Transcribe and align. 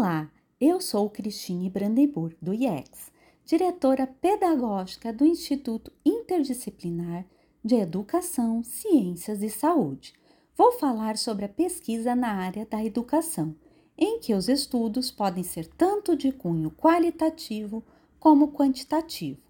Olá, 0.00 0.30
eu 0.58 0.80
sou 0.80 1.10
Cristine 1.10 1.68
Brandenburg, 1.68 2.34
do 2.40 2.54
IEX, 2.54 3.12
diretora 3.44 4.06
pedagógica 4.06 5.12
do 5.12 5.26
Instituto 5.26 5.92
Interdisciplinar 6.02 7.26
de 7.62 7.74
Educação, 7.74 8.62
Ciências 8.62 9.42
e 9.42 9.50
Saúde. 9.50 10.14
Vou 10.56 10.72
falar 10.72 11.18
sobre 11.18 11.44
a 11.44 11.50
pesquisa 11.50 12.14
na 12.14 12.32
área 12.32 12.64
da 12.64 12.82
educação, 12.82 13.54
em 13.94 14.18
que 14.20 14.32
os 14.32 14.48
estudos 14.48 15.10
podem 15.10 15.44
ser 15.44 15.66
tanto 15.66 16.16
de 16.16 16.32
cunho 16.32 16.70
qualitativo 16.70 17.84
como 18.18 18.52
quantitativo. 18.52 19.42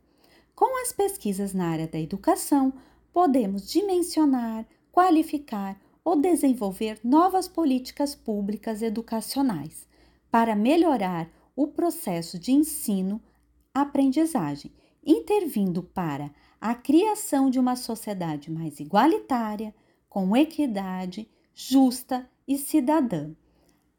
Com 0.57 0.83
as 0.83 0.93
pesquisas 0.93 1.55
na 1.55 1.69
área 1.69 1.87
da 1.87 2.01
educação, 2.01 2.73
podemos 3.13 3.71
dimensionar, 3.71 4.67
qualificar 4.91 5.81
ou 6.05 6.21
desenvolver 6.21 6.99
novas 7.05 7.47
políticas 7.47 8.17
públicas 8.17 8.83
educacionais 8.83 9.89
para 10.31 10.55
melhorar 10.55 11.29
o 11.57 11.67
processo 11.67 12.39
de 12.39 12.53
ensino-aprendizagem, 12.53 14.71
intervindo 15.05 15.83
para 15.83 16.31
a 16.61 16.73
criação 16.75 17.51
de 17.51 17.59
uma 17.59 17.75
sociedade 17.77 18.51
mais 18.51 18.81
igualitária, 18.81 19.75
com 20.09 20.35
equidade, 20.37 21.29
justa 21.55 22.29
e 22.47 22.59
cidadã. 22.59 23.31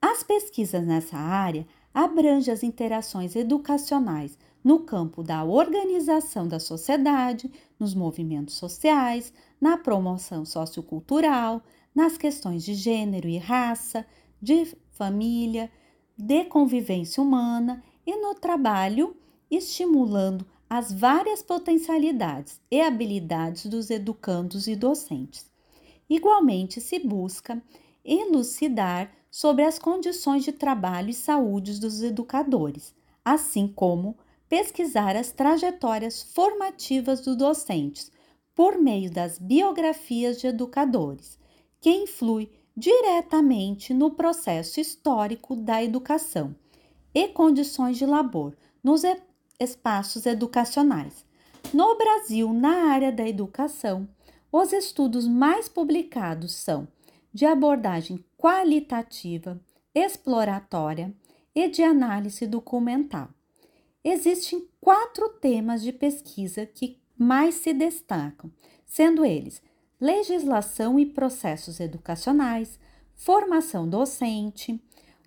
As 0.02 0.24
pesquisas 0.24 0.86
nessa 0.86 1.18
área 1.18 1.68
abrangem 1.94 2.54
as 2.54 2.64
interações 2.64 3.36
educacionais 3.36 4.38
no 4.64 4.80
campo 4.80 5.24
da 5.24 5.44
organização 5.44 6.48
da 6.48 6.60
sociedade, 6.60 7.52
nos 7.80 7.96
movimentos 7.96 8.56
sociais, 8.56 9.34
na 9.60 9.78
promoção 9.78 10.46
sociocultural, 10.46 11.62
nas 11.94 12.18
questões 12.18 12.64
de 12.64 12.74
gênero 12.74 13.28
e 13.28 13.38
raça, 13.38 14.06
de 14.42 14.66
família, 14.92 15.70
de 16.18 16.46
convivência 16.46 17.22
humana 17.22 17.84
e 18.06 18.16
no 18.16 18.36
trabalho, 18.36 19.16
estimulando 19.50 20.46
as 20.70 20.92
várias 20.92 21.44
potencialidades 21.44 22.62
e 22.72 22.82
habilidades 22.82 23.66
dos 23.66 23.90
educandos 23.90 24.68
e 24.68 24.76
docentes. 24.76 25.50
Igualmente, 26.10 26.80
se 26.80 27.00
busca 27.00 27.62
elucidar 28.04 29.12
sobre 29.30 29.64
as 29.64 29.78
condições 29.80 30.44
de 30.44 30.52
trabalho 30.52 31.10
e 31.10 31.14
saúde 31.14 31.80
dos 31.80 32.02
educadores, 32.02 32.94
assim 33.24 33.68
como 33.68 34.18
pesquisar 34.50 35.16
as 35.16 35.32
trajetórias 35.32 36.24
formativas 36.24 37.22
dos 37.22 37.38
docentes 37.38 38.12
por 38.54 38.78
meio 38.78 39.10
das 39.10 39.40
biografias 39.40 40.40
de 40.40 40.48
educadores, 40.48 41.40
que 41.80 41.90
influi 41.90 42.52
diretamente 42.76 43.94
no 43.94 44.12
processo 44.12 44.80
histórico 44.80 45.56
da 45.56 45.84
educação 45.84 46.56
e 47.14 47.28
condições 47.28 47.98
de 47.98 48.06
labor 48.06 48.56
nos 48.84 49.04
espaços 49.60 50.26
educacionais. 50.26 51.26
No 51.74 51.98
Brasil, 51.98 52.52
na 52.54 52.90
área 52.92 53.12
da 53.12 53.28
educação, 53.28 54.08
os 54.52 54.74
estudos 54.74 55.28
mais 55.28 55.70
publicados 55.70 56.54
são 56.54 56.88
de 57.34 57.46
abordagem 57.46 58.24
qualitativa, 58.38 59.62
exploratória 59.94 61.14
e 61.56 61.68
de 61.70 61.84
análise 61.84 62.46
documental. 62.48 63.30
Existem 64.04 64.68
quatro 64.82 65.30
temas 65.30 65.82
de 65.82 65.94
pesquisa 65.94 66.66
que 66.66 67.00
mais 67.18 67.56
se 67.56 67.72
destacam, 67.72 68.52
sendo 68.86 69.24
eles 69.24 69.62
legislação 70.02 71.00
e 71.00 71.06
processos 71.06 71.80
educacionais, 71.80 72.80
formação 73.16 73.88
docente, 73.88 74.82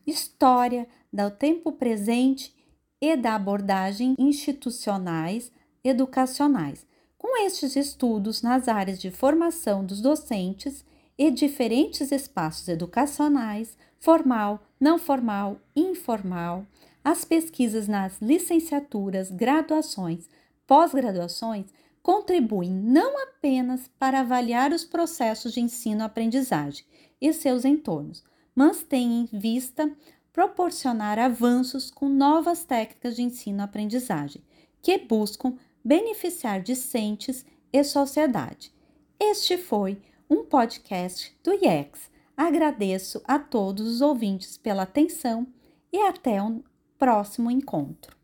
história 0.05 0.89
do 1.13 1.31
tempo 1.31 1.71
presente 1.71 2.53
e 3.01 3.17
da 3.17 3.37
abordagem 3.37 4.17
institucionais 4.19 5.53
educacionais. 5.85 6.85
Com 7.17 7.41
estes 7.47 7.77
estudos 7.77 8.43
nas 8.43 8.67
áreas 8.67 9.01
de 9.01 9.11
formação 9.11 9.85
dos 9.85 10.01
docentes 10.01 10.85
e 11.17 11.31
diferentes 11.31 12.11
espaços 12.11 12.67
educacionais, 12.67 13.79
formal, 14.01 14.61
não 14.81 14.99
formal, 14.99 15.59
informal, 15.77 16.67
as 17.05 17.25
pesquisas 17.25 17.87
nas 17.87 18.21
licenciaturas, 18.21 19.31
graduações, 19.31 20.29
pós-graduações 20.67 21.67
contribuem 22.05 22.71
não 22.71 23.19
apenas 23.23 23.89
para 23.99 24.21
avaliar 24.21 24.73
os 24.73 24.85
processos 24.85 25.55
de 25.55 25.61
ensino-aprendizagem 25.63 26.85
e 27.19 27.33
seus 27.33 27.65
entornos, 27.65 28.23
mas 28.55 28.83
têm 28.83 29.23
em 29.23 29.29
vista 29.33 29.91
proporcionar 30.31 31.19
avanços 31.19 31.91
com 31.91 32.07
novas 32.07 32.63
técnicas 32.63 33.17
de 33.17 33.23
ensino-aprendizagem 33.23 34.45
que 34.83 34.99
buscam 34.99 35.57
beneficiar 35.83 36.61
discentes 36.61 37.47
e 37.73 37.83
sociedade. 37.83 38.71
Este 39.19 39.57
foi 39.57 39.99
um 40.29 40.45
podcast 40.45 41.35
do 41.43 41.55
IEX. 41.55 42.11
Agradeço 42.37 43.23
a 43.25 43.39
todos 43.39 43.87
os 43.87 44.01
ouvintes 44.03 44.59
pela 44.59 44.83
atenção 44.83 45.47
e 45.91 45.97
até 46.03 46.43
o 46.43 46.63
próximo 46.99 47.51
encontro. 47.51 48.24